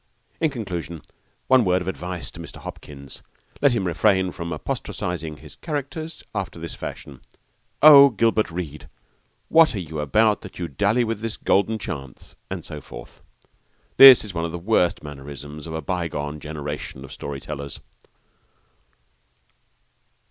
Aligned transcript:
In 0.39 0.49
conclusion, 0.49 1.03
one 1.45 1.63
word 1.63 1.79
of 1.79 1.87
advice 1.87 2.31
to 2.31 2.39
Mr. 2.39 2.55
Hopkins: 2.55 3.21
let 3.61 3.73
him 3.75 3.85
refrain 3.85 4.31
from 4.31 4.51
apostrophising 4.51 5.37
his 5.37 5.57
characters 5.57 6.23
after 6.33 6.57
this 6.57 6.73
fashion: 6.73 7.21
'Oh, 7.83 8.09
Gilbert 8.09 8.49
Reade, 8.49 8.89
what 9.47 9.75
are 9.75 9.79
you 9.79 9.99
about 9.99 10.41
that 10.41 10.57
you 10.57 10.67
dally 10.67 11.03
with 11.03 11.19
this 11.19 11.37
golden 11.37 11.77
chance?' 11.77 12.35
and 12.49 12.65
so 12.65 12.81
forth. 12.81 13.21
This 13.97 14.25
is 14.25 14.33
one 14.33 14.43
of 14.43 14.51
the 14.51 14.57
worst 14.57 15.03
mannerisms 15.03 15.67
of 15.67 15.75
a 15.75 15.83
bygone 15.83 16.39
generation 16.39 17.05
of 17.05 17.13
story 17.13 17.39
tellers. 17.39 17.79